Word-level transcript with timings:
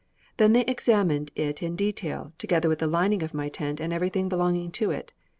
They 0.37 0.47
then 0.47 0.65
examined 0.67 1.29
it 1.35 1.61
in 1.61 1.75
detail, 1.75 2.33
together 2.39 2.67
with 2.67 2.79
the 2.79 2.87
lining 2.87 3.21
of 3.21 3.35
my 3.35 3.49
tent 3.49 3.79
and 3.79 3.93
everything 3.93 4.29
belonging 4.29 4.71
to 4.71 4.89
it. 4.89 5.13